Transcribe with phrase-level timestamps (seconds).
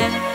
[0.00, 0.33] time.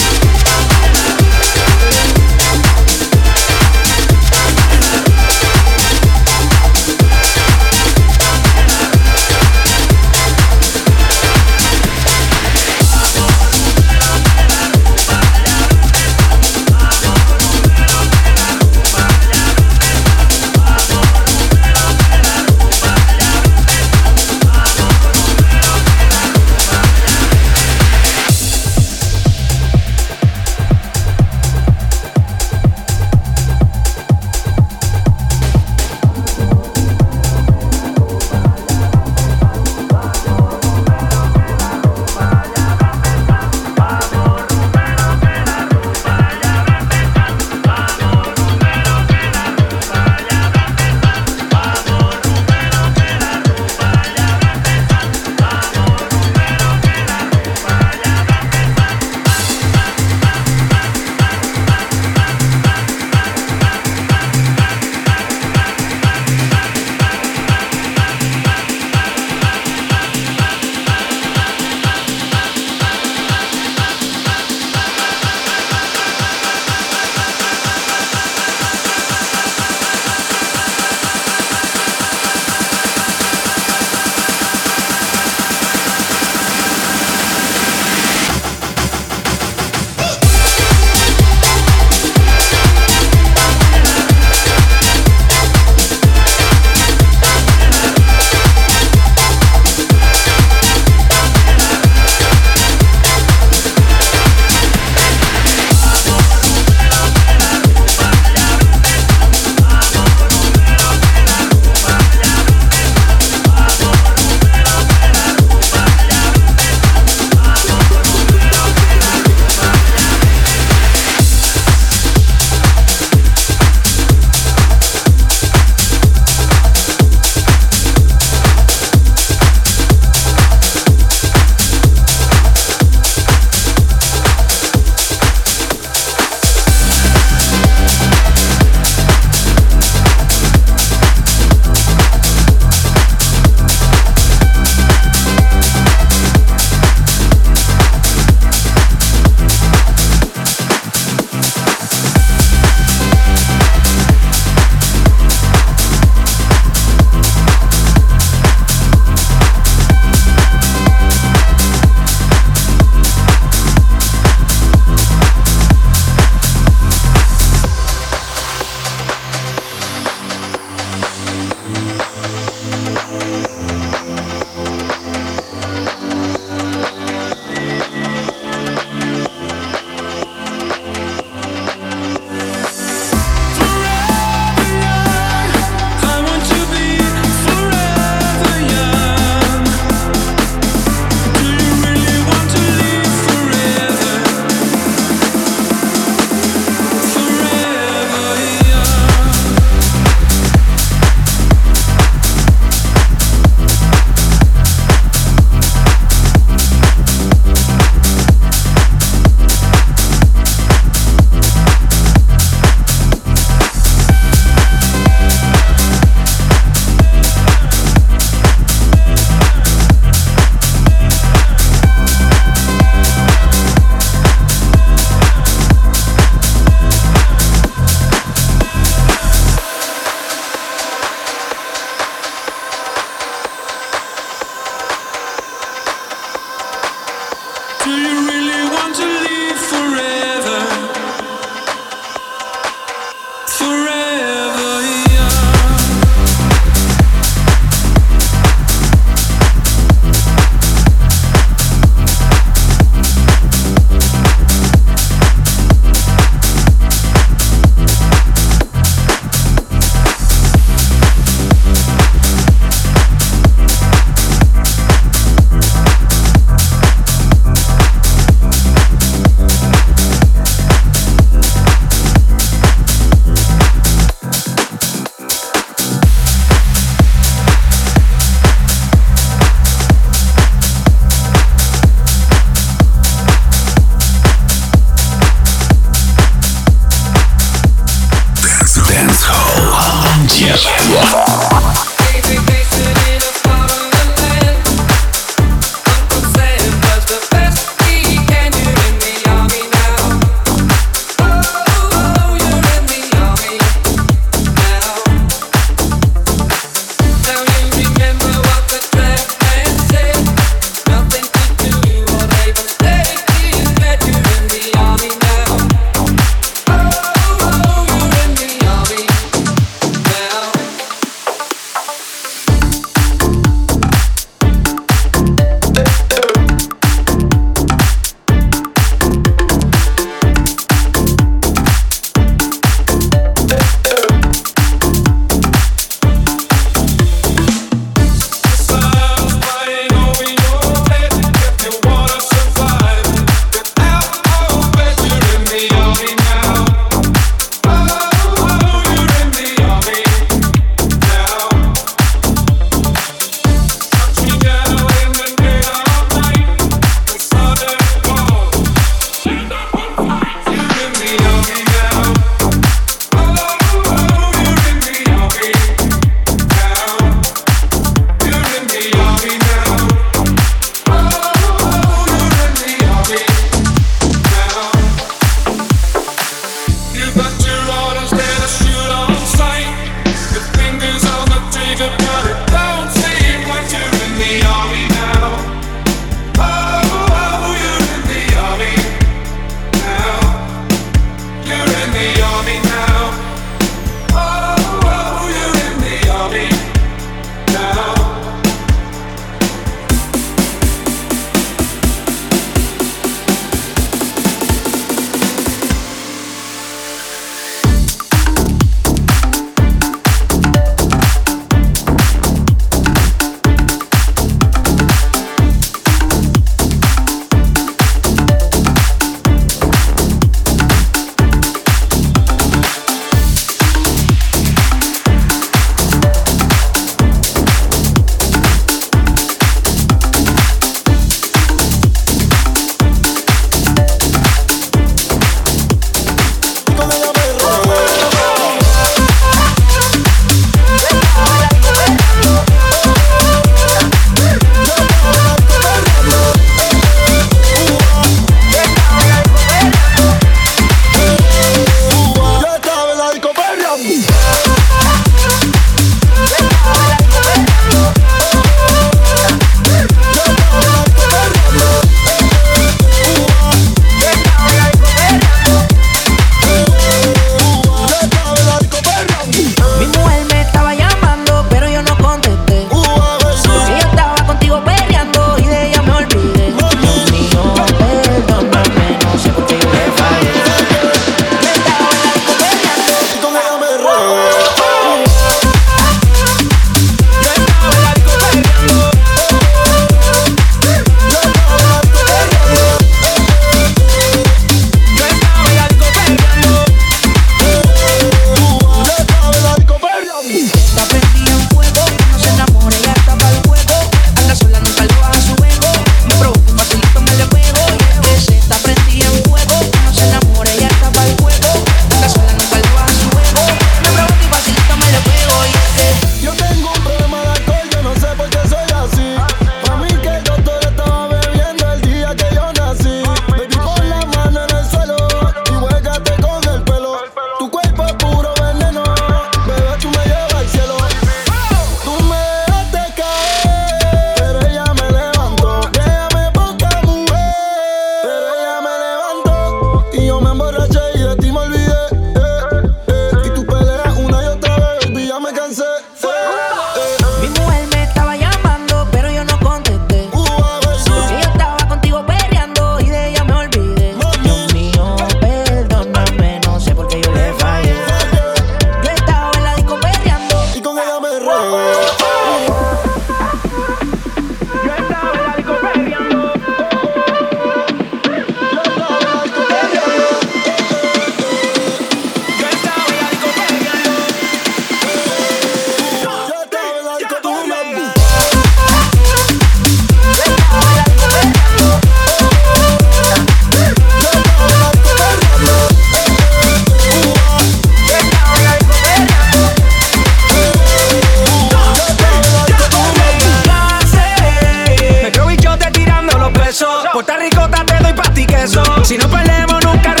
[597.65, 598.63] te doy pa' ti queso.
[598.83, 600.00] Si no perdemos, nunca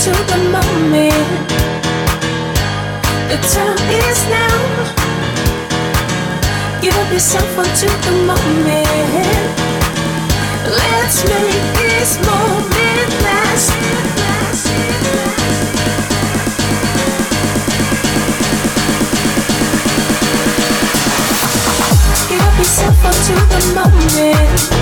[0.00, 1.48] to the moment.
[3.30, 4.58] The time is now.
[6.80, 9.58] Give yourself unto the moment.
[10.70, 13.72] Let's make this moment last.
[22.28, 24.77] Give yourself unto the moment.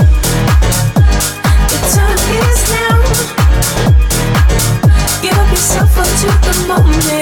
[6.65, 7.16] moment.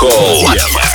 [0.00, 0.08] Call.
[0.54, 0.89] Yeah.